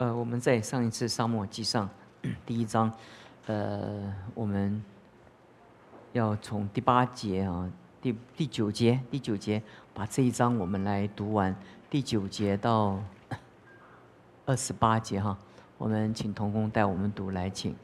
[0.00, 1.86] 呃，我们在上一次沙漠记上
[2.46, 2.90] 第一章，
[3.44, 4.82] 呃，我们
[6.14, 11.54] 要从第八节啊，第第九节，第九节把这一章我们来读完，
[11.90, 12.98] 第九节到
[14.46, 15.36] 二十八节哈，
[15.76, 17.76] 我们请童工带我们读来，请。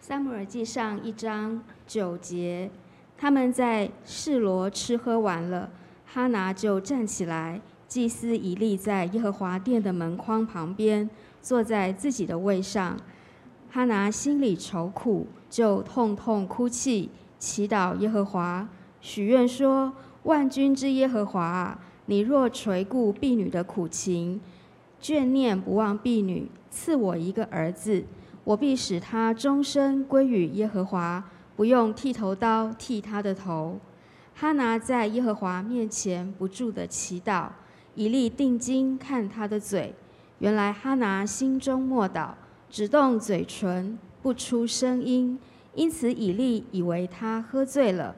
[0.00, 2.68] 撒母耳记上一章九节，
[3.16, 5.70] 他们在示罗吃喝完了，
[6.04, 7.60] 哈拿就站起来。
[7.88, 11.08] 祭司以利在耶和华殿的门框旁边，
[11.40, 12.96] 坐在自己的位上。
[13.70, 18.66] 哈拿心里愁苦，就痛痛哭泣，祈祷耶和华，
[19.00, 19.92] 许愿说
[20.24, 24.40] ：“万军之耶和华，你若垂顾婢女的苦情，
[25.00, 28.04] 眷念不忘婢女，赐我一个儿子，
[28.44, 31.22] 我必使他终身归于耶和华，
[31.54, 33.78] 不用剃头刀剃他的头。”
[34.34, 37.48] 哈拿在耶和华面前不住的祈祷。
[37.96, 39.92] 以利定睛看他的嘴，
[40.38, 42.30] 原来哈拿心中默祷，
[42.70, 45.38] 只动嘴唇，不出声音。
[45.74, 48.14] 因此以利以为他喝醉了。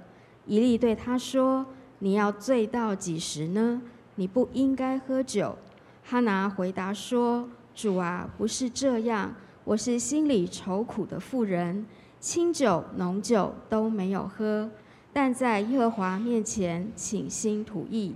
[0.47, 1.67] 以利对他说
[2.01, 3.81] ：“你要醉到几时呢？
[4.17, 5.57] 你不应该喝酒。”
[6.05, 11.87] 哈拿回答说：“主啊，不是这样，我是心里愁苦的妇人，
[12.20, 14.70] 清酒浓酒都没有喝，
[15.13, 18.15] 但在耶和华面前倾心吐意。”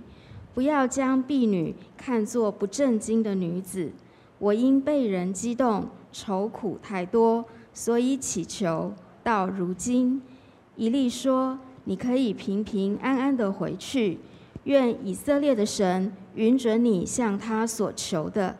[0.53, 3.91] 不要将婢女看作不正经的女子。
[4.39, 8.93] 我因被人激动，愁苦太多，所以祈求
[9.23, 10.21] 到如今。
[10.75, 14.19] 以利说：“你可以平平安安的回去。
[14.65, 18.55] 愿以色列的神允准你向他所求的。”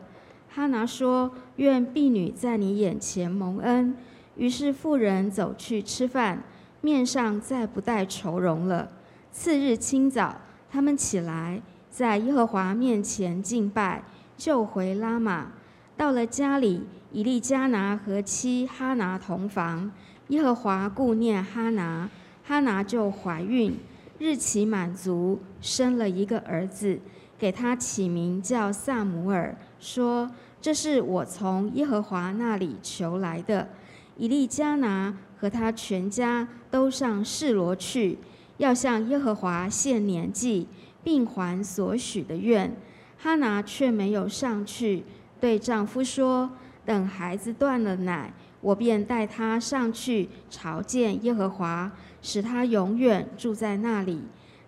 [0.48, 3.96] 哈拿说：“愿婢女在你眼前蒙恩。”
[4.36, 6.42] 于是妇人走去吃饭，
[6.80, 8.90] 面上再不带愁容了。
[9.30, 11.62] 次日清早，他们起来。
[11.94, 14.02] 在耶和华面前敬拜，
[14.36, 15.52] 就回拉玛。
[15.96, 19.92] 到了家里，以利加拿和妻哈拿同房。
[20.26, 22.10] 耶和华顾念哈拿，
[22.42, 23.78] 哈拿就怀孕，
[24.18, 26.98] 日期满足，生了一个儿子，
[27.38, 30.28] 给他起名叫萨姆尔，说
[30.60, 33.68] ：“这是我从耶和华那里求来的。”
[34.18, 38.18] 以利加拿和他全家都上示罗去，
[38.56, 40.66] 要向耶和华献年祭。
[41.04, 42.74] 并还所许的愿，
[43.18, 45.04] 哈拿却没有上去，
[45.38, 46.50] 对丈夫说
[46.84, 51.92] ：“等孩子断了奶，我便带他上去朝见耶和华，
[52.22, 54.22] 使他永远住在那里。”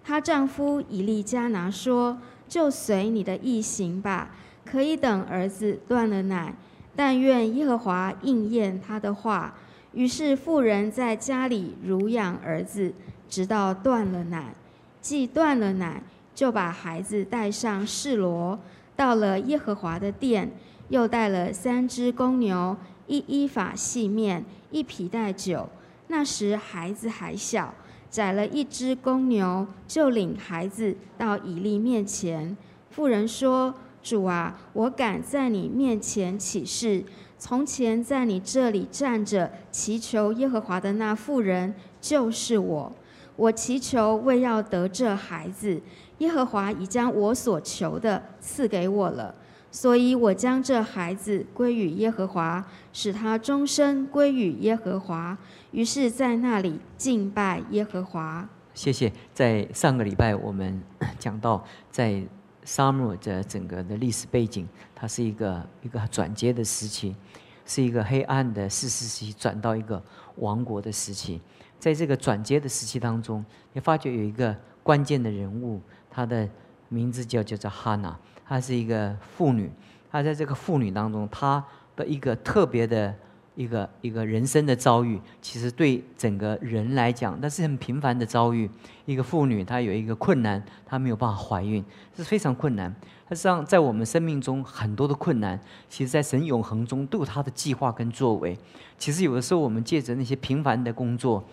[0.04, 4.30] 她丈夫以利加拿说：“就随你的意行吧，
[4.64, 6.54] 可以等儿子断了奶，
[6.94, 9.54] 但愿耶和华应验他的话。”
[9.92, 12.92] 于是妇人在家里乳养儿子，
[13.30, 14.54] 直到断了奶，
[15.00, 16.02] 既断了奶。
[16.36, 18.58] 就把孩子带上示罗，
[18.94, 20.52] 到了耶和华的殿，
[20.90, 22.76] 又带了三只公牛，
[23.06, 25.66] 一依法细面，一皮带酒。
[26.08, 27.72] 那时孩子还小，
[28.10, 32.54] 宰了一只公牛，就领孩子到以利面前。
[32.90, 33.74] 妇人说
[34.04, 37.02] ：“主啊，我敢在你面前起誓，
[37.38, 42.92] 从前在你这里站着祈求耶和华的那妇人，就是我。
[43.36, 45.80] 我祈求为要得这孩子。”
[46.18, 49.34] 耶和华已将我所求的赐给我了，
[49.70, 55.36] 所以我将这孩子归于耶和华，使他终身归于耶和华。
[55.72, 58.48] 于是，在那里敬拜耶和华。
[58.72, 59.12] 谢谢。
[59.34, 60.82] 在上个礼拜，我们
[61.18, 62.22] 讲到，在
[62.64, 67.14] 沙漠的整个的历史背景，它是一个一个转接的时期，
[67.66, 70.02] 是一个黑暗的四时期转到一个
[70.36, 71.40] 王国的时期。
[71.78, 73.44] 在这个转接的时期当中，
[73.74, 75.80] 你发觉有一个关键的人物。
[76.16, 76.48] 她的
[76.88, 78.18] 名字叫叫做哈娜，
[78.48, 79.70] 她是一个妇女。
[80.10, 81.62] 她在这个妇女当中，她
[81.94, 83.14] 的一个特别的
[83.54, 88.70] 一个一个人生的遭遇，其实对整个人来讲，那是很平凡的遭遇。
[89.04, 91.84] 一个妇女，她有一个困难，她没有办法怀孕，
[92.16, 92.90] 是非常困难。
[93.28, 95.60] 实际上，在我们生命中很多的困难，
[95.90, 98.56] 其实在神永恒中都有他的计划跟作为。
[98.96, 101.44] 其实有的时候，我们借着那些平凡的工作。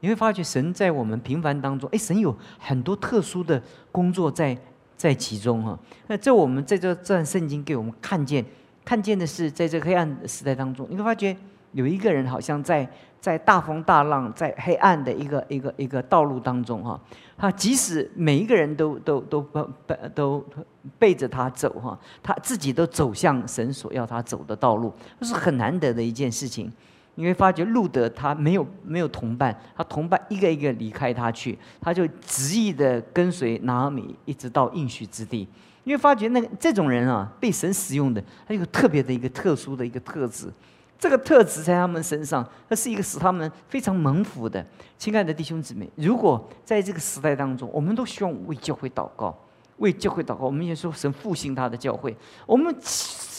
[0.00, 3.60] 你会发觉神在我们平凡当中，哎，神有很多特殊的
[3.90, 4.56] 工作在
[4.96, 5.78] 在其中哈。
[6.06, 8.44] 那这我们在这这段圣经给我们看见，
[8.84, 11.36] 看见的是在这黑暗的时代当中，你会发觉
[11.72, 12.88] 有一个人好像在
[13.20, 17.00] 在大风大浪、在黑暗的一个一个一个道路当中哈。
[17.36, 19.40] 他即使每一个人都都都
[19.86, 20.44] 背都
[20.98, 26.72] 背着他走哈，他自己都走向神所要他走的道路，这是很难得的一件事情。
[27.18, 35.48] 你会发觉路德他没有没有同伴，他同伴一个一个离开他去，他就执意的跟随拿阿米一直到应许之地。
[35.82, 40.46] 你会发觉那个这种人啊，被神使用的，他有特别的一个特殊的一个特质。
[40.96, 44.64] 这个特质在他们身上，那是一个使他们非常蒙福的。
[44.96, 49.36] 亲爱的弟兄姊妹，如果在这个时代当中，我们都希望为教会祷告，
[49.78, 52.16] 为教会祷告，我们也说神复兴他的教会。
[52.46, 52.72] 我们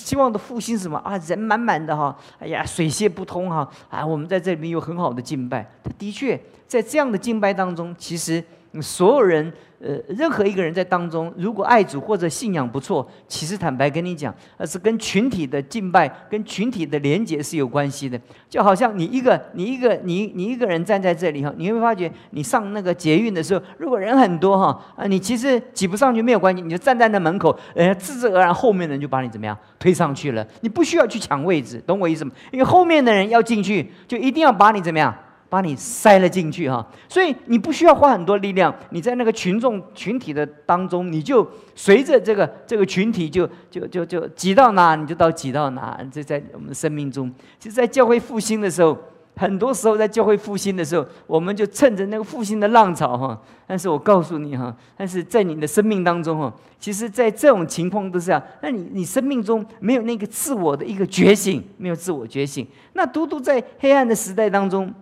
[0.05, 1.17] 希望的复兴是什么啊？
[1.27, 5.69] 人满满的哈，哎呀，水泄不通哈，啊，我们在这里面有很好的敬拜。
[5.97, 8.43] 的确在这样的敬拜当中，其实
[8.81, 9.51] 所有人。
[9.81, 18.19] 呃，任何一个人在当中，如果爱主或者信仰不错，其实坦白跟你讲，而是跟群体的敬拜、跟群体的连结是有关系的。
[18.49, 32.31] 就好像你一个、你一个、你你一个人站在这里哈，你会发觉，你上那个捷运的时候，如果人很多哈，啊，你其实挤不上去没有关系，你就站在那门口，呃，自自然然后面的人就把你怎么样推上去了，你不需要去抢位置，懂我意思吗？
[32.51, 35.15] 因为后面的人要进去，就一定要把你怎么样？
[35.49, 45.99] 把你塞了进去哈，所以你不需要花很多力量，你在那个群众群体的当中，你就随着这个这个群体就就就就挤到哪你就到挤到哪。
[46.11, 48.95] 这在我们的生命中，其实，在教会复兴的时候，
[49.35, 53.41] 很多时候在教会复兴的时候，我们就趁着那个复兴的浪潮哈。
[53.65, 64.93] 但是我告诉你哈，但是在你的生命当中哈，其实，在这种情况都是啊，那你你生命中没有那个自我的一个觉醒，没有自我觉醒，那独独在黑暗的时代当中。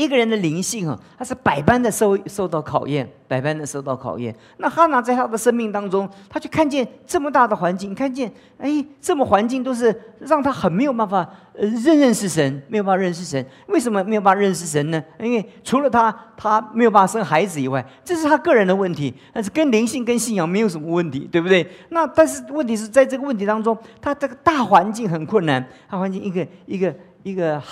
[0.00, 4.34] 一个人的灵性啊，他是百般的受受到考验，百般的受到考验。
[4.56, 13.44] 那哈拿在他的生命当中，他去看见这么大的环境，看见哎，这么环境都是让他很没有办法呃认认识神，没有办法认识神。
[13.68, 15.02] 为什么没有办法认识神呢？
[15.20, 21.66] 因为除了他他没有办法生孩子以外，这是他个人的问题，但是跟灵性跟信仰没有什么问题，对不对？
[21.90, 26.94] 那但是问题是在这个问题当中，他这个大环境很困难，大环境一个一个。
[27.22, 27.62] 一个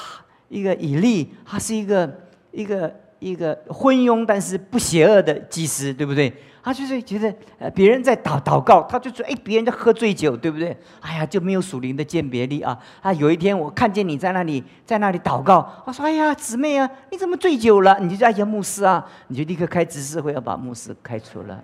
[0.48, 2.10] 一个以利，他是一个
[2.50, 6.32] 一个一个昏庸但是不邪恶的祭司，对不对？
[6.60, 10.76] 他就是觉得呃别人在祷祷告，他就说哎别人在喝醉酒，对不对？
[11.00, 12.78] 哎呀就没有属灵的鉴别力啊！
[13.00, 17.98] 啊有一天我看见你在那里在那里祷告，我说哎呀姊妹啊你怎么醉酒了？
[18.00, 21.62] 你就哎呀牧师啊，你就立刻开执事会要把牧师开除了，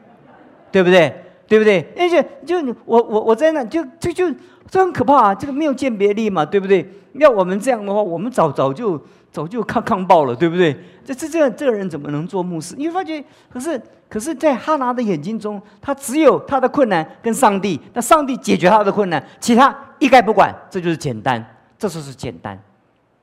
[0.73, 1.15] 对不对？
[1.47, 1.87] 对不对？
[1.97, 4.35] 而且就我我我在那就就就
[4.71, 5.35] 这很可怕啊！
[5.35, 6.89] 这个没有鉴别力嘛，对不对？
[7.15, 9.01] 要我们这样的话，我们早早就
[9.31, 10.75] 早就抗抗爆了，对不对？
[11.05, 12.75] 这这这这个人怎么能做牧师？
[12.77, 21.45] 你会发觉，可是可是在哈拿的眼睛中，他只有他的困难跟上帝，那上帝解决他的困难，其他一概不管，这就是简单，
[21.79, 22.59] 这就是简单。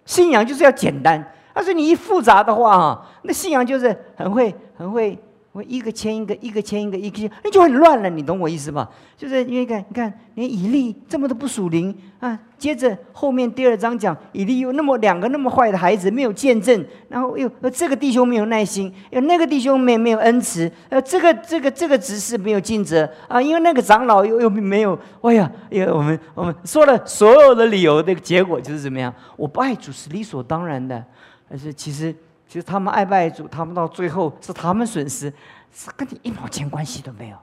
[0.06, 5.18] 信仰就是要简单，但是你一复杂的话哈，那信仰就是很会很会。
[5.54, 8.10] 我一个签一个，一个签一个，一个签，那就很乱了。
[8.10, 8.90] 你懂我意思吧？
[9.18, 12.40] 就是因为看，你看，连以利这么的不属灵啊。
[12.58, 29.14] 接着后面第二章讲，以利有那么两个那么坏的孩子，没有见证，然后又呃这个弟兄没有耐心，有那个弟兄没没有恩慈，呃这个这个这个执事没有尽责啊，因为那个长老又又没有，哎呀，因为我们我们说了所有的理由，那个结果就是怎么样？
[29.36, 31.04] 我不爱主是理所当然的，
[31.50, 32.16] 但是其实。
[32.52, 35.32] 其实他们爱不爱主，他们到最后是他们损失，
[35.72, 37.38] 是跟你一毛钱关系都没有，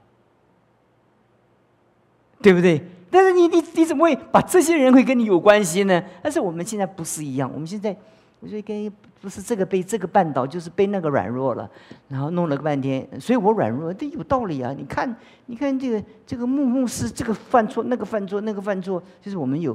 [2.43, 2.87] 对不对？
[3.11, 6.05] 但是你你你怎么会把这些人会跟你有关系呢？
[6.23, 7.97] 但是我们现在不是一样，我们现在
[8.41, 11.71] 我觉得跟不是这个被这个绊倒，就是被那个软弱了，
[12.09, 14.75] 然后弄了个半天，所以我软弱，这有道理啊！
[14.77, 15.17] 你看，
[15.47, 19.75] 你看这个这个牧牧师，这个犯错，那个犯错，那个犯错，就是我们有。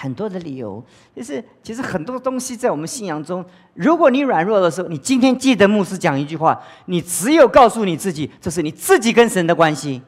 [0.00, 0.82] 很多的理由，
[1.14, 10.00] 就是其实很多东西在我们信仰中，如果你软弱的时候，你今天记得牧师讲一句话，你只有告诉你自己，这是你自己跟神的关系，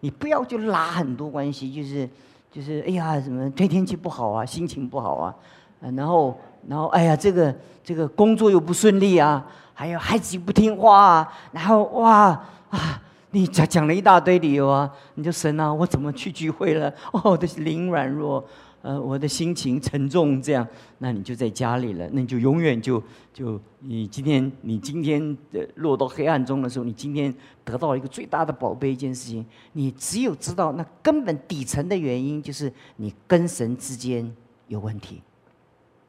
[0.00, 2.10] 你不要就拉很多关系，就是
[2.50, 5.32] 就是哎呀，什么对天气不好啊，心情不好啊，
[5.78, 6.36] 然后
[6.66, 12.30] 然后哎呀，这个这个工作又不顺利啊，还有孩子又不听话啊，然后哇
[12.70, 13.00] 啊，
[13.30, 16.92] 你讲讲了一大堆理由啊，你就神啊，我怎么去聚会了？
[17.12, 18.44] 哦，我的灵软弱。
[18.86, 20.64] 呃，我的心情沉重，这样，
[20.98, 23.02] 那你就在家里了，那你就永远就
[23.34, 34.32] 就你今天你今天的落到黑暗中的时候，你今天得到一个最大的宝贝一件事情，你只有知道那根本底层的原因就是你跟神之间
[34.68, 35.20] 有问题。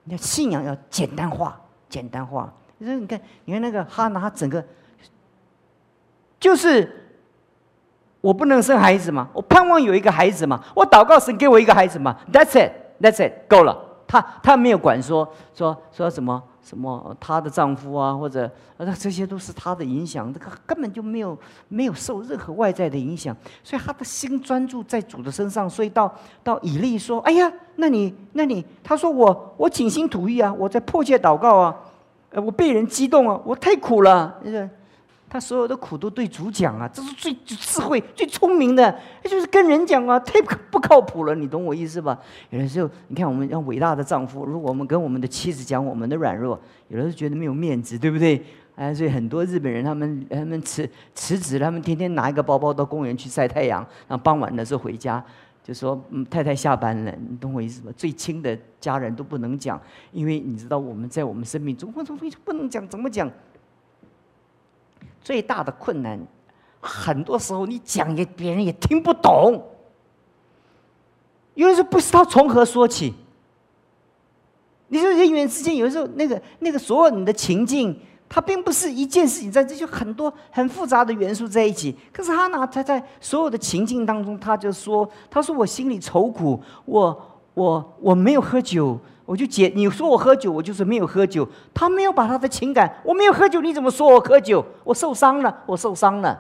[0.03, 2.53] 你的信仰要简单化，简单化。
[2.77, 4.63] 你说，你看，你看那个哈拿整个，
[6.39, 7.05] 就是。
[8.27, 9.25] 我不能生孩子吗？
[9.31, 10.62] 我盼望有一个孩子嘛。
[10.75, 12.13] 我祷告神给我一个孩子嘛。
[12.29, 13.74] That's it, that's it，够了。
[14.05, 21.38] 他他没有管说说说什么什么她的丈夫啊，或者那这些都是他的影响，这个根本就没有
[21.69, 23.34] 没有受任何外在的影响。
[23.63, 25.69] 所以他的心专注在主的身上。
[25.69, 31.74] 所以到到以利说：“哎呀，那你那你，他说我我倾心吐意啊，我在迫切祷告啊，
[32.31, 34.38] 呃，我被人激动啊，我太苦了。”
[35.29, 42.17] 他所有的苦都对主讲啊，这是最智慧、最聪明的，就是跟人讲啊，太不靠谱了，你懂我意思吧？
[42.50, 48.41] 有的时候，你看我们像伟大的丈夫，如果我们跟我们的妻子讲我们的软弱，有的时候觉得没有面子，对不对？
[48.75, 55.24] 哎，所以很多日本人他们他们辞辞职，他们天天拿一个包包到公园去晒太阳，然后傍晚的时候回家。
[55.63, 57.91] 就说嗯，太太下班了，你懂我意思吗？
[57.98, 59.77] 最亲的家人都不能讲，
[60.13, 62.88] 因为你知道我们在我们生命中，我怎么不能讲？
[62.88, 63.29] 怎么讲？
[65.22, 66.20] 最大的困难，
[66.80, 69.62] 很多时候你讲也别人也听不懂。
[71.56, 73.14] 有的时候不知道从何说起。
[74.88, 78.00] 你说人与人之间，有的时候那个那个所有你的情境。
[78.30, 81.96] 它并不是一件事情，在这就很多很复杂的元素在一起。
[82.12, 89.68] 可是他呢，他在所有的情境当中，他就说：“他说我心里愁苦，我我我没有喝酒，我就解。
[89.76, 91.48] 你说我喝酒，我就是没有喝酒。
[91.74, 94.64] 他没有把他的情感，我没有喝酒，你怎么说我喝酒？
[94.84, 96.40] 我受伤了，我受伤了，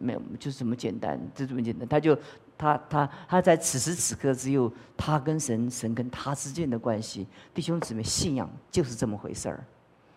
[0.00, 1.86] 没有，就是这么简单，就这么简单。
[1.86, 2.16] 他就
[2.56, 7.26] 他他他在此时此刻，只有他跟神，神跟他之间的关系。
[7.52, 9.62] 弟兄姊妹，信仰就是这么回事儿。”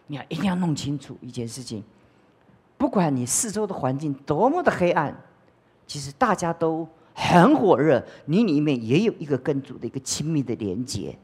[0.08, 1.84] 你要一定要弄清楚一件事情，
[2.78, 5.14] 不管你四周的环境多么的黑暗，
[5.86, 11.18] 其实大家都很火热，你里面也有一个跟主的一个亲密的连接。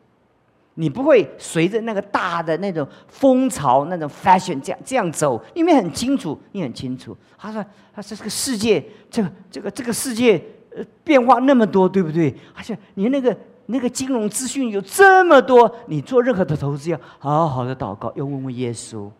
[0.75, 7.15] 你不会随着那个大的那种风潮、那种 fashion 这样这样走，因为很清楚，你很清楚。
[7.37, 10.41] 他说：“他说这个世界，这个这个这个世界，
[10.75, 12.35] 呃，变化那么多，对不对？
[12.53, 13.35] 而且你那个。”
[13.69, 19.11] 那个金融资讯有这么多，你做任何的投资要好好的祷告，要问问耶稣。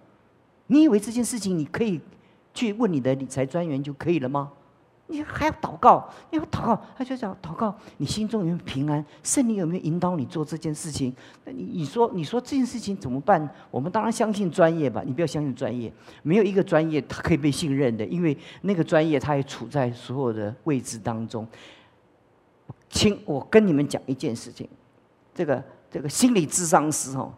[0.67, 1.99] 你以为这件事情你可以
[2.53, 4.49] 去问你的理财专员就可以了吗？
[5.09, 9.03] 你还要祷告，你要祷告，他就讲祷告，你心中有没有平安？
[9.23, 11.15] 圣灵有没有引导你做这件事情？
[11.45, 13.49] 那你你说你说这件事情怎么办？
[13.71, 15.91] 我们当然相信专业吧，你不要相信专业，
[16.23, 21.47] 没有一个专业他可以被信任的，因为那个专业他也处在所有的位置当中。
[22.89, 24.67] 亲，我跟你们讲一件事情，
[25.33, 27.31] 这个这个心理智商师哦，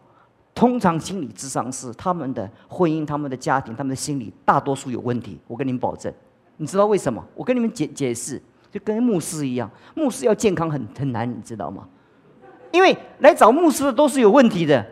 [0.54, 6.12] 通常心理智商师他们的婚姻、他们的家庭、他们的心理大多数有问题，我跟你们保证。
[6.60, 7.24] 你知道为什么？
[7.34, 8.38] 我跟你们解解释，
[8.70, 11.84] 就跟牧师一样，牧师要健康很很难，你知道吗？
[12.70, 14.84] 因为来找牧师的都是有问题的。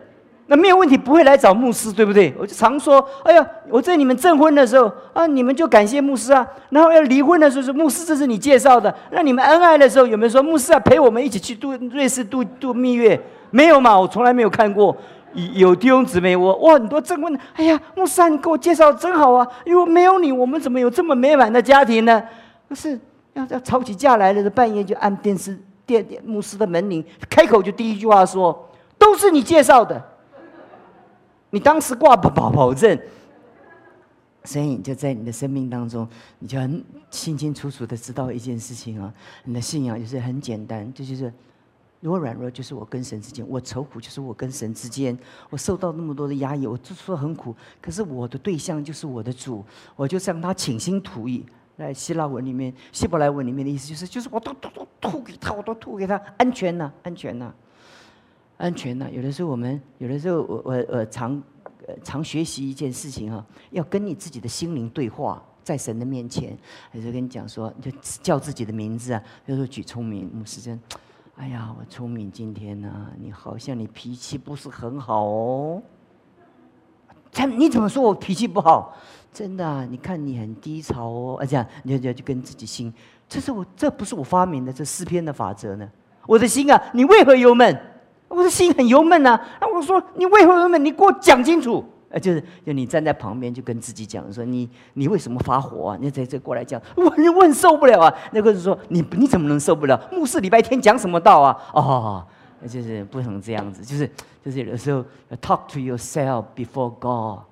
[0.47, 2.33] 那没有问题，不会来找牧师，对不对？
[2.39, 6.43] 我就常说，哎呀，我在你们证婚的时候啊，你们就感谢牧师啊。
[6.71, 8.91] 然后要离婚的时候，说牧师这是你介绍的。
[9.11, 13.21] 那你们恩爱的时候，有没有说牧师啊陪我们一起去度瑞士度度蜜月？
[13.51, 14.97] 没有嘛，我从来没有看过。
[15.33, 19.47] 有弟兄姊妹，我我很多证问，哎呀，牧师，你给我介绍真好啊。
[19.65, 22.23] 如果没有你，我们怎么有这么美满的家庭呢？
[22.67, 22.99] 不是
[23.33, 30.03] 要要吵起架来了，半夜就按电视电牧师的门铃，开口就第一句话说，都是你介绍的。
[31.51, 32.99] 你当时挂保保保证，
[34.43, 36.07] 所以就在你的生命当中，
[36.39, 39.11] 你就很清清楚楚的知道一件事情啊，
[39.45, 41.33] 你的信仰就是很简单，这就是
[42.01, 45.17] 如果软弱就是我跟神之间，我愁苦就是我跟神之间，
[45.49, 49.63] 我受到那么多的压抑，我就说很苦，可是我的对象就是我的主，
[49.95, 51.45] 我就向他倾心吐意。
[51.77, 57.53] 在希腊文里面，希伯来文里面的意思就是，就是我都都都吐给他，我都吐给他，安全呐，安全呐。
[58.57, 61.41] 安全呐，有的时候我们有的时候我我我常
[62.03, 66.57] 常学习一件事情啊，要跟你自己的心灵对话，在神的面前，
[66.91, 67.89] 还是跟你讲说，就
[68.21, 70.77] 叫自己的名字啊，就说举聪明牧师真，
[71.39, 75.81] 哎呀，我聪明今天呢，你好像你脾气不是很好哦，
[77.31, 78.93] 他你怎么说我脾气不好？
[79.31, 82.93] 真的，你看你很低潮哦，啊这样，你就就跟自己心，
[83.29, 85.89] 这是我这不是我发明的，这诗篇的法则呢，
[86.27, 87.81] 我的心啊，你为何忧闷？
[88.27, 89.29] 我的心很忧闷呐，
[89.59, 89.67] 啊！
[89.73, 90.83] 我说你为何忧闷？
[90.83, 91.85] 你给我讲清楚。
[92.09, 95.97] 呃，就是就你站在旁边就跟自己讲说你你为什么发火啊？
[96.01, 98.13] 你在这过来讲，我我很受不了啊。
[98.31, 99.99] 那个人说你你怎么能受不了？
[100.11, 101.55] 牧师礼拜天讲什么道啊？
[101.73, 102.25] 哦，
[102.67, 104.09] 就是不能这样子，就是
[104.43, 105.05] 就是有的时候
[105.41, 107.43] talk to yourself before God。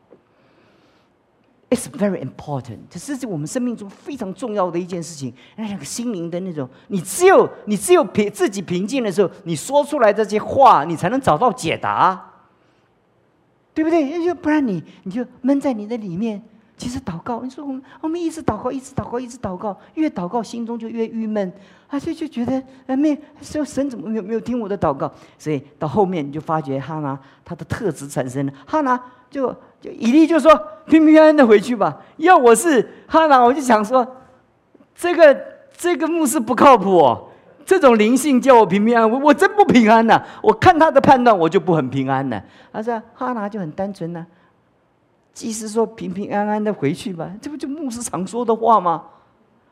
[1.70, 5.34] It's very important，这是我们生命中非常重要的一件事情。
[5.58, 12.27] 那个心灵的那种，你只有你只有平自己平静的时候，你说出来这些话，你才能找到解答，
[13.78, 14.26] 对不对？
[14.26, 16.42] 要不然你你就闷在你的里面。
[16.76, 21.54] 其实祷告，你说我们我们一直祷告，一直祷告，一直祷告，越祷告心中就越郁闷，
[21.88, 25.12] 啊，就就觉得啊没，说神怎么没有没有听我的祷告？
[25.38, 29.56] 所以到后面你就发觉哈拿他的特质产生了，哈拿就。
[29.80, 31.96] 就以利就说平平安安的回去吧。
[32.18, 34.06] 要我是哈拿，我就想说，
[34.96, 35.40] 这个
[35.78, 37.30] 这个牧师不靠谱哦。
[37.68, 40.24] 这种灵性叫我平平安安，我我真不平安呐。
[40.42, 42.42] 我看他的判断，我就不很平安呢。
[42.72, 44.26] 他说哈拿就很单纯呢，
[45.34, 49.04] 祭司说平平安安的回去吧，这不就牧师常说的话吗？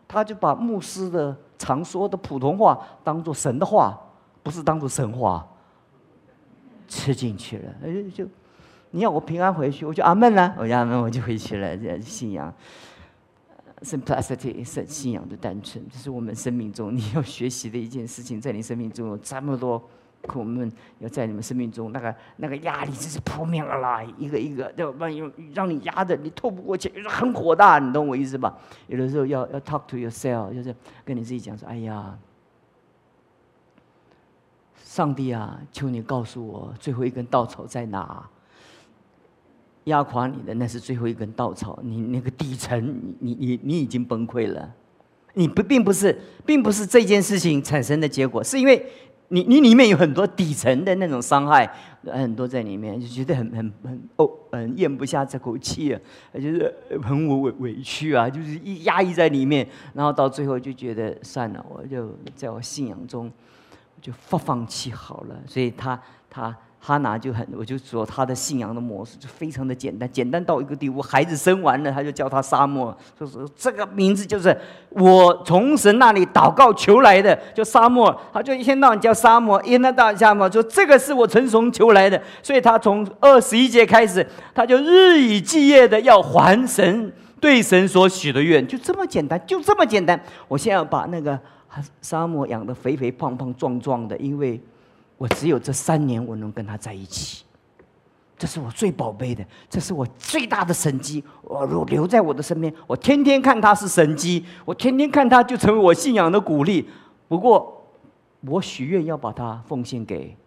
[0.09, 3.97] 他就把牧师的常说的普通话当做神的话，
[4.43, 5.47] 不是当做神话，
[6.89, 7.71] 吃进去了。
[7.81, 8.27] 哎，就
[8.91, 11.77] 你要我平安回去，我就阿门了，我阿门我就回去了。
[11.77, 12.53] 这信仰
[13.81, 19.81] ，simplicity 是信仰的单纯，这是我们生命中你要学习的一件事情，在你生命中有这么多。
[20.27, 28.57] 可我们要在你们生命中，那个那个压力真是扑面而来，一个一个，要让让你压的你透不过气，很火大，你懂我意思吧？
[28.87, 32.17] 有的时候要要 talk to yourself，就是跟你自己讲说：“哎呀，
[34.83, 38.27] 上帝啊，求你告诉我最后一根稻草在哪？
[39.85, 44.71] 压垮你的那是最后一根稻草，你那个底层，你你你已经崩溃了，
[45.33, 46.15] 你不并不是
[46.45, 48.85] 并不是这件事情产生的结果，是因为。”
[49.29, 51.67] 你你里面有很多底层的那种伤害，
[52.03, 55.99] 很多在里面，就觉得很很很哦，很咽不下这口气啊，
[56.35, 63.31] 就是很委委委屈啊，就是一压抑在里面，然后到最后就觉得算了，我就在我信仰中，
[63.99, 65.35] 就放放弃好了。
[65.47, 65.99] 所以他
[66.29, 66.55] 他。
[66.87, 71.01] 哈拿就很，我就说他的信仰的模式就非常的简单，简单到一个地步。
[71.01, 74.55] 孩子生完了，他就叫他沙漠，说是这个名字就是
[74.89, 78.15] 我从神那里祷告求来的，叫沙漠。
[78.31, 82.21] 他就一天到晚叫沙漠，一天到晚沙漠，说这个是我从神求来的。
[82.43, 84.23] 所以他从二十一节开始，
[84.53, 90.21] 他就日以继夜的要还神对神所许的愿，就这么简单，就这么简单。
[90.47, 91.39] 我现在要把那个
[92.03, 94.61] 沙漠养得肥肥胖胖壮壮的，因为。
[95.25, 97.43] 我只有这三年，我能跟他在一起，
[98.37, 101.23] 这是我最宝贝的，这是我最大的神机。
[101.41, 106.87] 我若留在我的身边，我天天看他是神机，我天天看他就成为我信仰的鼓励。
[107.27, 107.83] 不过，
[108.41, 110.37] 我许愿要把他奉献给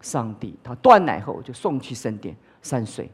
[0.00, 0.56] 上帝。
[0.64, 3.10] 他断奶后就送去圣殿山水。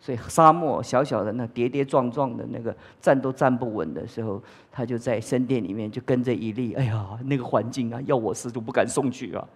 [0.00, 4.42] 所以沙漠小小的那跌跌撞撞的那个站都站不稳的时候，
[4.72, 6.72] 他就在圣殿里面就跟着以利。
[6.72, 9.46] 哎呀，那个环境啊，要我是都不敢送去啊。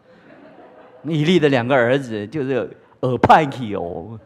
[1.05, 2.69] 以利的两个儿子就是
[3.01, 4.19] 耳派体哦，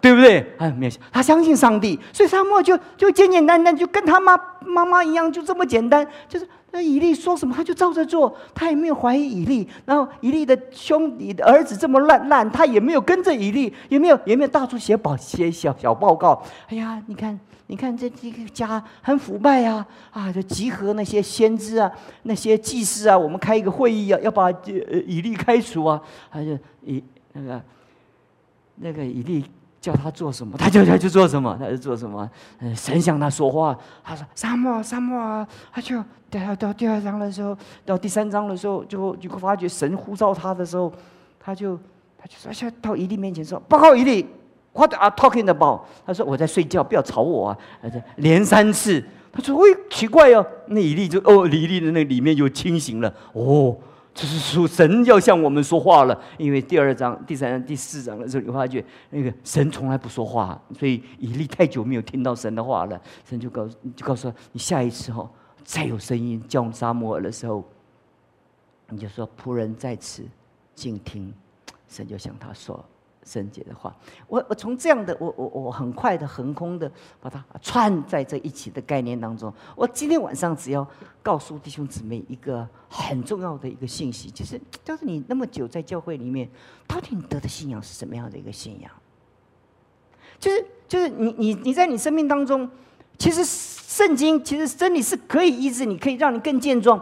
[0.00, 0.44] 对不对？
[0.58, 6.06] 哎，没有，他相信上帝，所以沙漠就就简简单单，就跟他妈妈妈一样，就这么简单。
[6.28, 9.68] 就是那以利说什么，他就照着做，他也没有怀疑以利。
[9.84, 16.42] 然后以利的兄弟的儿子这么烂烂，他也没有跟着以利，也没有也没有到处写报写小小报告。
[16.68, 17.38] 哎呀，你看。
[17.70, 21.90] 你看这这个家很腐败呀，啊，就集合那些先知啊，
[22.22, 26.00] 那些祭司啊，我们开一个会议啊，要把呃以利开除啊，
[26.30, 27.04] 还是以
[27.34, 27.62] 那个
[28.76, 29.44] 那个以利
[29.82, 32.28] 叫他做什么，他就他就做什么，他就做什么。
[32.60, 37.54] 嗯，神向他说话，他说沙漠沙漠啊，他就到到第二章的时候，
[37.84, 40.90] 到第三章的时候，就就发觉神呼召他的时候，
[41.38, 41.78] 他就
[42.16, 44.26] 他就说，就到以利面前说，报告以利。
[44.72, 45.80] What are talking about？
[46.06, 47.58] 他说我在睡觉，不要吵我啊！
[48.16, 49.02] 连三次，
[49.32, 53.12] 他说：“喂，奇怪哦。”那以利就哦，以利的那里面就清醒了。
[53.32, 53.76] 哦，
[54.14, 56.16] 这是说神要向我们说话了。
[56.36, 63.00] 因为第二章、第三章、第四章的时候，你发觉那个神从来不说话，所以以利太久没有听到神的话了。
[63.28, 65.28] 神就告诉就告诉他你，下一次哈，
[65.64, 67.64] 再有声音叫沙摩尔的时候，
[68.90, 70.22] 你就说仆人在此
[70.74, 71.34] 静听。
[71.88, 72.84] 神就向他说。
[73.28, 73.94] 圣洁的话，
[74.26, 79.52] 我我从这样的我我我很快的横空的把它串在这一起的概念当中。
[79.76, 80.88] 我今天晚上只要
[81.22, 86.48] 告诉弟兄姊妹一个很重要的一个信息，就是就是你那么久在教会里面，
[86.86, 88.90] 到底你得的信仰是什么样的一个信仰？
[90.40, 92.66] 就是就是你你你在你生命当中，
[93.18, 96.98] 其实圣经其实真理是可以医治你，可以让你更健壮。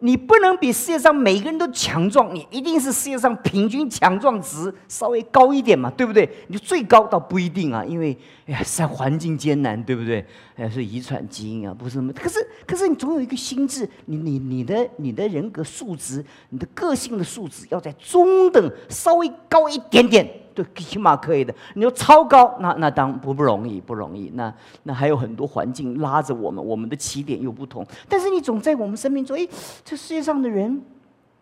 [0.00, 6.28] 你不能比世界上每个人都强壮，你一定是世界上平均强壮值稍微高一点嘛，对不对？
[6.46, 10.24] 你最高倒不一定啊，因为哎呀，在环境艰难，对不对？
[10.56, 12.12] 哎，是遗传基因啊，不是什么。
[12.12, 20.28] 可是，可是你总有一个心智，你你你的你的人格素质，你的个性的素质要在中等稍微高一点点。
[20.64, 21.54] 就起码可以的。
[21.74, 24.30] 你说超高，那那当不不容易，不容易。
[24.34, 27.86] 那那还有很多环境拉着我们，我们的起点又不同。
[28.08, 29.46] 但是你总在我们生命中，哎，
[29.84, 30.82] 这世界上的人，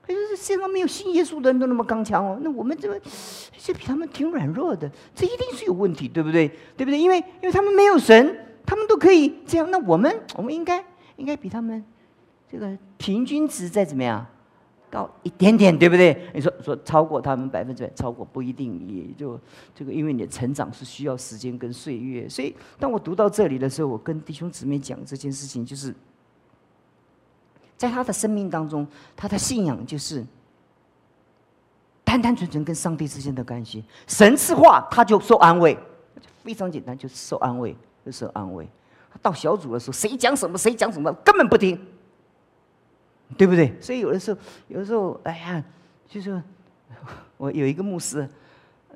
[0.03, 2.39] 哎，这世界上没有信耶稣的人都那么刚强哦。
[2.43, 3.01] 那我们这个，
[3.57, 6.47] 这比他们挺软弱的，这一定是有问题，对不对？
[6.77, 6.99] 对不对？
[6.99, 9.71] 因为因为他们没有神，他们都可以这样。
[9.71, 10.85] 那我们我们应该
[11.17, 11.83] 应该比他们
[12.53, 14.27] 这个平均值再怎么样？
[14.97, 16.19] 高一点点，对不对？
[16.33, 19.39] 你说说超过他们百分之百，超过不一定，也就
[19.75, 22.27] 这个，因为你的成长是需要时间跟岁月。
[22.27, 25.95] 所以，当我读到这里的时候，我跟弟兄姊妹讲这件事情，就是
[27.77, 30.25] 在他的生命当中，他的信仰就是
[32.03, 33.85] 单单纯纯跟上帝之间的关系。
[34.07, 35.77] 神赐话，他就受安慰，
[36.43, 38.67] 非常简单，就是受安慰，就受安慰。
[39.21, 41.79] 到小组的时候，谁讲什么，谁讲什么，根本不听，
[43.37, 43.75] 对不对？
[43.81, 45.65] 所以有的时候，有的时候，哎呀，
[46.07, 46.43] 就是
[47.37, 48.29] 我有一个牧师，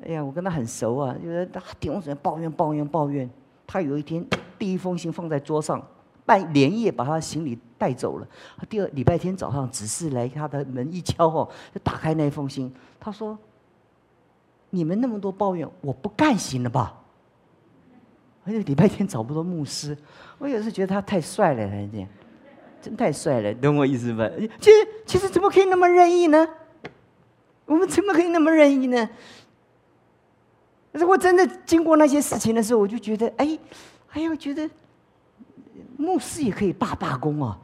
[0.05, 3.29] 哎呀，我跟他很熟啊，就是他顶嘴抱怨抱怨抱怨。
[3.67, 4.25] 他有一天
[4.59, 5.81] 第一封信放在桌上，
[6.27, 8.27] 半连夜把他的行李带走了。
[8.69, 13.39] 第二礼拜天早上，只是来他的门一敲哦，就打开那封信，他说
[14.71, 16.97] ：“你们那么多抱怨，我不干行了吧？”
[18.45, 19.97] 而且礼拜天找不到牧师，
[20.39, 21.61] 我有时觉得他太帅了，
[21.93, 22.09] 这样，
[22.81, 24.29] 真太帅了，懂我意思吧？
[24.61, 26.49] 其实，其实怎么可以那么任意呢？
[27.67, 29.09] 我们怎么可以那么任意呢？
[30.93, 33.59] 如果真的经过那些事情的时候，我就觉得，哎，
[34.13, 34.69] 哎呀，觉得
[35.97, 37.59] 牧师也可以罢罢工啊。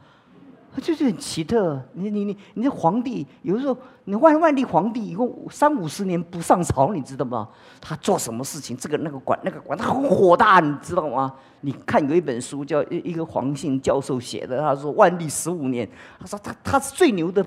[0.81, 7.47] 就是很奇特，你你你你这皇帝，有的时候你万万历皇帝以后三五十年不上朝，你知道吗？
[7.81, 11.33] 他做什么事情，这个那个管那个管，他很火大，你知道吗？
[11.61, 17.45] 你看有一本书叫一一个黄信教授写的，他说万历十五年，他说他他是最牛的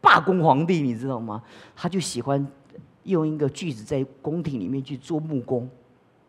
[0.00, 1.42] 罢工皇帝，你知道吗？
[1.74, 2.46] 他就喜欢
[3.04, 5.68] 用一个锯子在宫廷里面去做木工。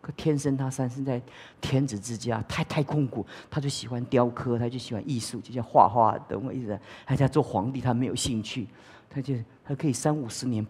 [0.02, 1.22] 可天生他三生在
[1.62, 6.80] 天子之家，太太痛苦，他就喜欢雕刻，他就喜欢艺术，就像画画，懂我意思？
[7.06, 8.68] 他在做皇帝，他没有兴趣，
[9.10, 10.66] 他就他可以三五十年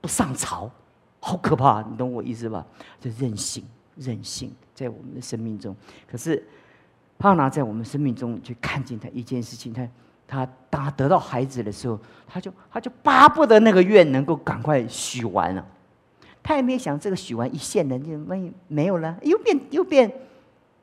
[0.00, 0.70] 不上朝，
[1.20, 2.66] 好可怕，你懂我意思吧？
[2.98, 3.62] 就任性，
[3.96, 5.76] 任性在我们的生命中。
[6.10, 6.42] 可是
[7.18, 9.86] 帕拿在我们生命中去看见他一件事情，他
[10.26, 15.66] 他当他得到孩子的时候，他就他就巴不得那个愿能够赶快许完了。
[16.48, 20.10] 他也没有想这个许完一线的就没没有了，又变又变，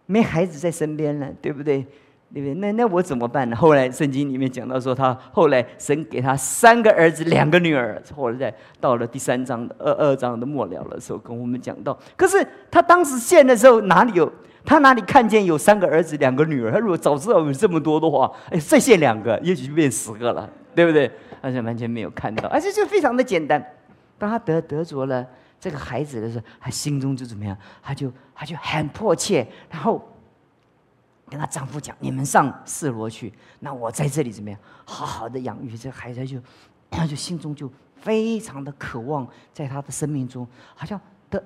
[0.05, 1.83] 没孩子在身边了，对不对？
[2.31, 2.53] 对不对？
[2.53, 3.55] 那那我怎么办呢？
[3.55, 7.99] 后来圣经里面讲到说，他后来神给他三个儿子，两个女儿。
[8.15, 14.31] 后来在到了第三章的二二章的末了的时候，跟我们讲到，可是他当时献的时候哪里有？
[14.63, 16.71] 他哪里看见有三个儿子两个女儿？
[16.71, 21.09] 他如果早知道有这么多的话，哎，再献两个，也许就变十个了，对不对？
[21.41, 23.65] 而且完全没有看到，而且就非常的简单。
[24.19, 25.25] 当他得得着了。
[25.65, 27.57] 这个孩子的时候，他心中就怎么样？
[27.81, 29.99] 他就他就很迫切，然后
[31.27, 34.59] 跟他丈夫讲：“你们上四罗去，那我在这里怎么样？
[34.85, 36.39] 好好的养育这孩子。”就
[36.91, 41.01] 他就心中就非常的渴望，在他的生命中，好像
[41.31, 41.43] 得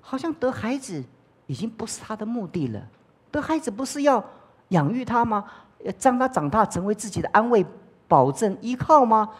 [0.00, 1.00] 好像得孩子
[1.46, 2.88] 已经不是他的目的了。
[3.30, 4.24] 得孩子不是要
[4.70, 5.44] 养育他吗？
[5.84, 7.64] 要让他长大成为自己的安慰、
[8.08, 9.30] 保证、依靠吗？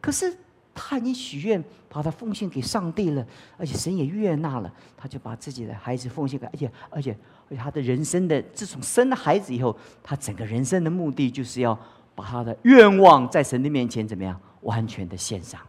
[0.00, 0.38] 可是。
[0.82, 3.24] 他已经许愿把他奉献给上帝了，
[3.58, 7.16] 而且神也悦纳了，他就把自己的孩子奉献给，而且而且
[7.48, 11.78] 而且他的人生的自从生了孩子以后，他整个人生的目的就是要
[12.14, 15.60] 把他的愿望在神的面前怎么样完全的献上，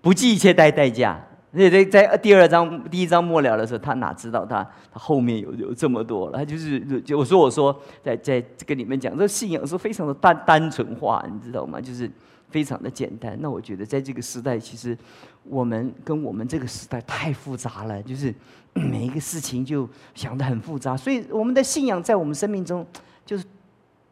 [0.00, 1.18] 不计一切代代价。
[1.52, 6.38] 那在在第二章第一章末了的时候，他哪知道他他后面有有这么多了？
[6.38, 11.80] 他就是就我说我说在在跟你们讲，这信仰是非常的单单纯化，你知道吗？
[11.80, 12.10] 就是。
[12.52, 14.96] 非常的简单，那我觉得在这个时代，其实
[15.42, 18.32] 我们跟我们这个时代太复杂了，就是
[18.76, 22.86] 每一个事情就想得很复杂，所以我们的信仰在我们生命中，
[23.24, 23.44] 就是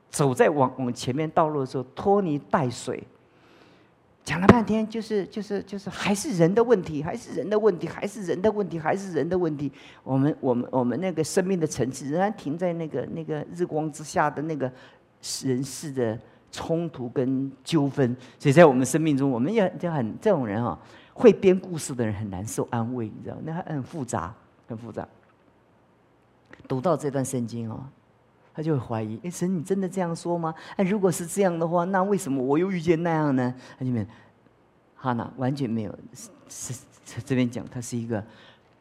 [0.09, 3.05] 走在往往前面道路的时候拖泥带水，
[4.25, 9.71] 讲了半天就是就是就是还是人的问题，还是人的问题，还是人的问题，还是人的问题。
[10.03, 14.73] 我们我们我们那个生命的层次仍然停在那个那个日光之下的那个
[15.45, 16.19] 人世的。
[16.51, 20.79] 冲突跟纠纷，所以在我们生命中，我们也就很这种人啊，
[21.15, 23.37] 会编故事的人很难受安慰，你知道？
[23.45, 24.35] 那很复杂，
[24.67, 25.07] 很复杂。
[26.69, 27.85] 读到这段圣经哦，
[28.55, 30.55] 他就会怀疑：哎，神，你真的这样说吗？
[30.77, 33.55] 哎，如果是这样的话，那为什么我又遇见那样呢？
[33.79, 34.07] 他就没有，
[34.97, 38.25] 哈娜完全没有，是是这边讲，他是一个。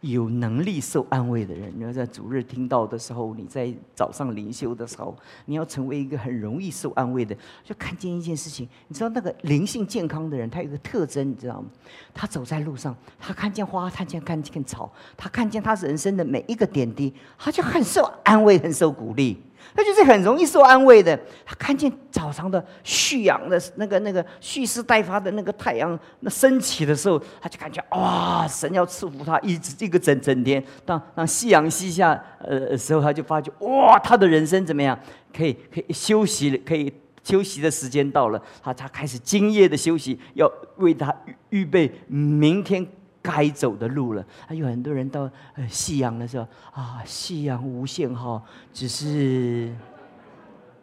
[0.01, 5.13] 有能力受安慰的人，你要在主日听到的时候，你在早上灵修的时候，
[5.45, 7.35] 你要成为一个很容易受安慰的。
[7.65, 11.67] 就看见一件事情，你知道那个灵性健康的人，他有个特征，你知道吗？
[12.13, 19.37] 他走在路上，他看见花，看见看见草，他看见他人生的每一个点滴，他就很受安慰，很受鼓励。
[19.75, 21.19] 他就是很容易受安慰的。
[21.45, 30.63] 他看见早上的旭阳的那个、那个蓄势待发的那个太阳那升起的时候，他就感觉哇，神要赐福他一直一个整整天。
[30.85, 34.97] 当当夕阳西下呃时候，他就发觉哇，他的人生怎么样？
[35.35, 36.91] 可以可以休息，可以
[37.23, 38.41] 休息的时间到了。
[38.63, 41.15] 他他开始今夜的休息，要为他
[41.49, 42.85] 预备明天。
[43.21, 48.41] 该走的路了，还有很多人到呃夕阳的时候啊，夕阳无限好，
[48.73, 49.69] 只是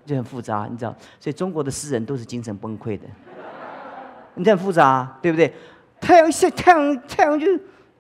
[0.04, 3.04] 就很复杂，你知道，所以中国的诗人都是精神崩溃的，
[4.34, 5.52] 你很复杂，对不对？
[6.00, 7.46] 太阳下，太阳太阳就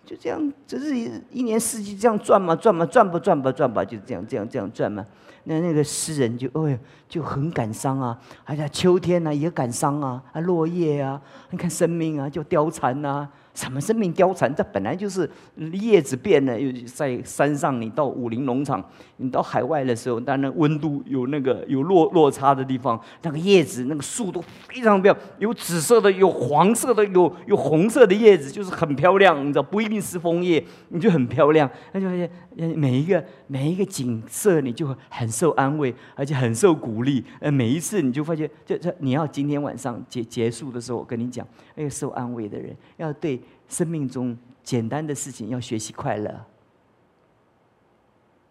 [0.04, 0.94] 就这样，只是
[1.30, 5.04] 一年四季这样转嘛，转嘛，转吧，转吧，转吧，就这样，这样，这样转嘛。
[5.44, 11.20] 那那个诗人就，哎，就很感伤啊，哎呀秋天呢也感伤啊，啊，落叶啊，
[11.50, 13.28] 你看生命啊就凋残呐。
[13.56, 14.54] 什么生命貂蝉？
[14.54, 15.28] 这本来就是
[15.72, 16.60] 叶子变了。
[16.60, 18.84] 又在山上，你到武林农场，
[19.16, 29.42] 你到海外的时候，当然温度有那个有落落差的地方，那个叶子、那个树都非常漂亮，有紫色的，有黄色的，有有红色的叶子，就是很漂亮。
[29.42, 31.68] 你知道，不一定是枫叶，你就很漂亮。
[31.92, 32.30] 那就发现，
[32.78, 37.24] 每一个每一个景色，你就很受安慰，而且很受鼓励。
[37.40, 43.40] 呃，每一次你就发现，这这你要今天晚上结结束的时候，我跟你讲，那个受安慰的人要对。
[43.68, 46.44] 生命中简单的事情要学习快乐。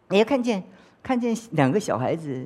[0.10, 0.64] 你要看见
[1.06, 2.44] 看见两个小孩子，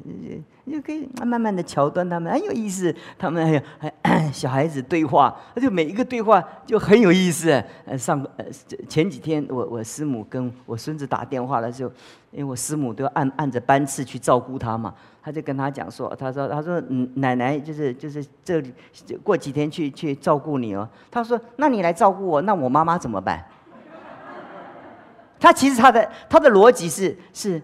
[0.69, 2.93] 就可以慢慢的桥段他们很有意思。
[3.17, 7.49] 他们还还 小孩子对话，而且每一个对话就很有意思。
[7.85, 8.43] 呃，上呃
[8.89, 11.91] 前几天我我师母跟我孙子打电话的时候，
[12.31, 14.93] 因为我师母都要按按着班次去照顾他嘛。
[15.23, 18.73] 他就跟他讲说，他说他说嗯奶奶就是就是这里
[19.23, 20.85] 过几天去去照顾你哦。
[21.09, 23.41] 他说那你来照顾我，那我妈妈怎么办？
[25.39, 27.61] 他其实他的他的逻辑是是，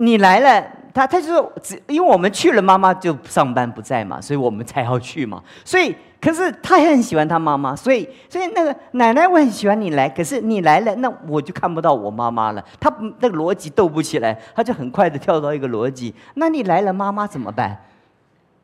[0.00, 5.94] 你来了，他他就说只因为我们去了，妈妈就上班不在嘛，所以我们才要去嘛，所以。
[6.20, 12.62] 可是他也很喜欢他妈妈，所以所以那个奶奶我很喜欢你来，可是你来了，那我就看不到我妈妈了。
[12.78, 16.14] 他那个逻辑斗不起来，他就很快的跳到一个逻辑。
[16.34, 17.74] 那你来了，妈妈怎么办？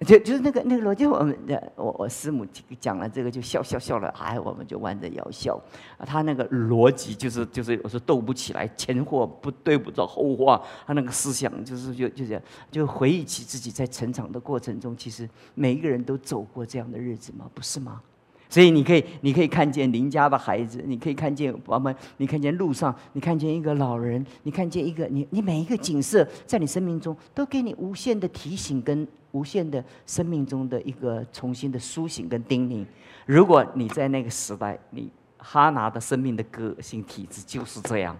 [0.01, 2.47] 就就是那个那个逻辑，我们的我我师母
[2.79, 5.59] 讲了这个就笑笑笑了，哎，我们就弯着腰笑。
[6.01, 10.63] 他那个逻辑就是就是我说斗不起来，前话不对不着后话。
[10.87, 17.51] 他那个思想就是就就这样，就回忆起自己在成长的过程中，其实每一个人都走过这样的日子吗？
[17.55, 18.03] 不是吗？
[18.49, 32.87] 所以你可以，你可以看见邻家的孩子，你可以看见我们，你看见路上，你看见一个老人，你看见一个你，你每一个景色，在你生命中都给你无限的提醒跟无限的生命中的一个重新的苏醒跟叮咛。
[33.27, 38.17] 如果你在那个时代，你哈拿的生命的个性体质就是这样。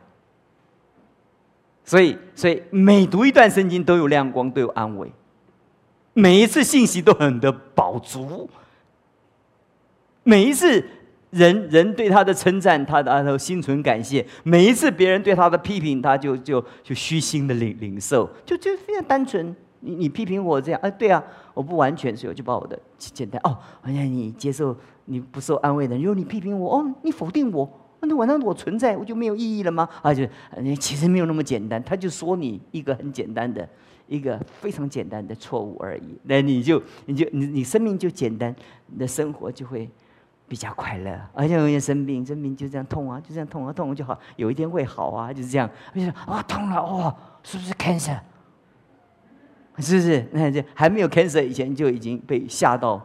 [1.85, 5.09] 所以，所以每读一段圣经都有亮光，都有安慰，
[6.13, 8.51] 每一次信息都很的饱足。
[10.27, 10.85] 每一次
[11.31, 19.55] 人人对他的称赞，他的都心存感谢；每一次别人对他的批评，他就就就虚心的领领受，就就非常单纯。
[19.79, 21.23] 你你批评我这样，哎，对啊，
[21.55, 29.89] 我不完全，所以我就把我的简单哦，哎呀，你接受你不受安慰的，如果你批评我，哦，你否定我，那晚上我存在我就没有意义了吗？
[30.03, 30.27] 啊，就
[30.61, 33.69] 你其实没有那么简单，他就说你一个很简单的。
[34.09, 38.55] 一个非常简单的错误而已，那你就你就你你生命就简单，
[38.87, 39.91] 你的生活就会。
[40.49, 45.69] 比较快乐，而且容易生病，生病就这样痛啊，就这样痛啊，痛就好，有一天会好啊，就是这样。
[45.95, 48.19] 而且啊，痛了哦，是不是 cancer？
[49.79, 50.27] 是不是？
[50.33, 53.05] 那这还没有 cancer 以前就已经被吓到。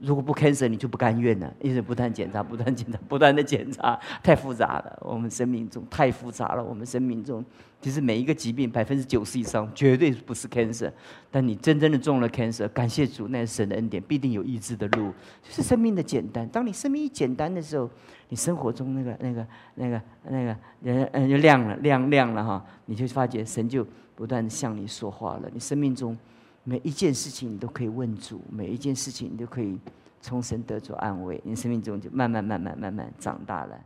[0.00, 4.98] 如果不 cancer，你就不甘愿了，一直不断检查，不断检查，不断的检查， 太复杂了。
[5.02, 6.62] 我们生命中太复杂了。
[6.62, 7.44] 我们生命中
[7.80, 10.92] 其实每一个疾病，百分之九十以上绝对不是 cancer。
[11.30, 15.12] 但你真正的中了 cancer，感谢主，那是神的恩典，必定有医治的路。
[15.42, 16.48] 就是生命的简单。
[16.48, 17.88] 当你生命一简单的时候，
[18.28, 25.50] 你生活中那个、那个、那个、那个人嗯就亮了，亮亮了哈，你就发觉神就不断的向你说话了。
[25.52, 26.16] 你生命中。
[26.64, 29.78] 每一件事情你都可以问主，每一件事情你都可以
[30.22, 33.78] 从神得着安慰，你生命中就慢慢慢慢慢慢长大了。